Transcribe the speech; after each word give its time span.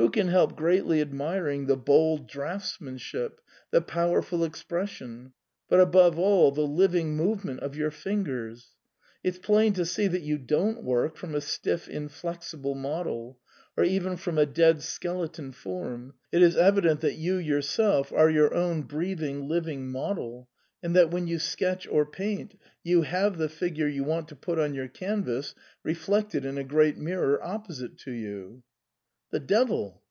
Who 0.00 0.10
can 0.10 0.28
help 0.28 0.54
greatly 0.54 1.00
admiring 1.00 1.66
the 1.66 1.76
bold 1.76 2.30
78 2.30 2.30
SIGNOR 2.30 2.36
FORMICA. 2.38 2.94
draughtsmanship, 2.94 3.32
the 3.72 3.80
powerful 3.80 4.44
expression, 4.44 5.32
but 5.68 5.80
above 5.80 6.16
all 6.20 6.52
the 6.52 6.60
living 6.68 7.16
movement 7.16 7.58
of 7.58 7.74
your 7.74 7.90
fingers? 7.90 8.76
It*s 9.24 9.38
plain 9.40 9.72
to 9.72 9.84
see 9.84 10.06
that 10.06 10.22
you 10.22 10.38
don't 10.38 10.84
work 10.84 11.16
from 11.16 11.34
a 11.34 11.40
stiff, 11.40 11.88
inflexible 11.88 12.76
model, 12.76 13.40
^ 13.42 13.66
or 13.76 13.82
even 13.84 14.16
from 14.16 14.38
a 14.38 14.46
dead 14.46 14.82
skeleton 14.82 15.50
form; 15.50 16.14
it 16.30 16.42
is 16.42 16.56
evident 16.56 17.00
that 17.00 17.16
you 17.16 17.34
yourself 17.38 18.12
are 18.12 18.30
your 18.30 18.54
own 18.54 18.82
breathing, 18.82 19.48
living 19.48 19.90
model, 19.90 20.48
and 20.80 20.94
that 20.94 21.10
when 21.10 21.26
you 21.26 21.40
sketch 21.40 21.88
or 21.88 22.06
paint, 22.06 22.56
you 22.84 23.02
have 23.02 23.36
the 23.36 23.48
figure 23.48 23.88
you 23.88 24.04
want 24.04 24.28
to 24.28 24.36
put 24.36 24.60
on 24.60 24.74
your 24.74 24.86
canvas 24.86 25.56
reflected 25.82 26.44
in 26.44 26.56
a 26.56 26.62
great 26.62 26.98
mirror 26.98 27.42
opposite 27.44 27.98
to 27.98 28.12
you."" 28.12 28.62
The 29.30 29.40
devil 29.40 30.00